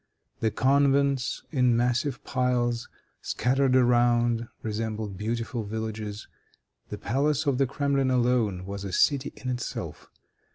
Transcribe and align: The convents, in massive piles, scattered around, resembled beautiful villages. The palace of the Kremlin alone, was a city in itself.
The 0.39 0.49
convents, 0.49 1.43
in 1.51 1.77
massive 1.77 2.23
piles, 2.23 2.89
scattered 3.21 3.75
around, 3.75 4.47
resembled 4.63 5.15
beautiful 5.15 5.63
villages. 5.63 6.27
The 6.89 6.97
palace 6.97 7.45
of 7.45 7.59
the 7.59 7.67
Kremlin 7.67 8.09
alone, 8.09 8.65
was 8.65 8.83
a 8.83 8.91
city 8.91 9.31
in 9.35 9.47
itself. 9.47 10.09